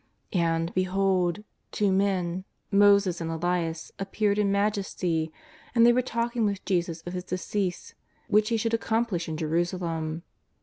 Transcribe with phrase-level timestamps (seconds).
[0.33, 1.43] And, behold!
[1.71, 5.31] two men, Moses and Elias, appeared in majesty,
[5.75, 7.93] and they were talking with Jesus of His de cease
[8.27, 10.23] which He should accomplish in Jerusalem.